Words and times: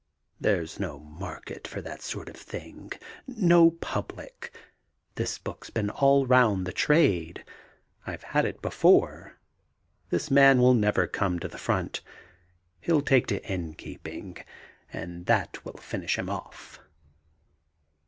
"There's 0.39 0.79
no 0.79 0.97
market 0.97 1.67
for 1.67 1.79
that 1.83 2.01
sort 2.01 2.27
of 2.27 2.35
thing, 2.35 2.89
no 3.27 3.69
public; 3.69 4.51
this 5.13 5.37
book's 5.37 5.69
been 5.69 5.91
all 5.91 6.25
round 6.25 6.65
the 6.65 6.71
trade. 6.73 7.45
I've 8.07 8.23
had 8.23 8.43
it 8.45 8.63
before. 8.63 9.37
The 10.09 10.27
man 10.31 10.59
will 10.59 10.73
never 10.73 11.05
come 11.05 11.37
to 11.37 11.47
the 11.47 11.59
front. 11.59 12.01
He'll 12.79 13.01
take 13.03 13.27
to 13.27 13.45
inn 13.45 13.75
keeping, 13.75 14.37
and 14.91 15.27
that 15.27 15.63
will 15.63 15.77
finish 15.77 16.17
him 16.17 16.31
off." 16.31 16.79